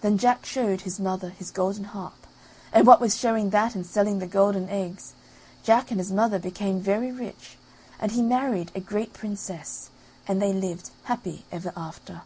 [0.00, 2.26] Then Jack showed his mother his golden harp,
[2.72, 5.12] and what with showing that and selling the golden eggs,
[5.62, 7.56] Jack and his mother became very rich,
[8.00, 9.90] and he married a great princess,
[10.26, 12.22] and they lived happy ever after.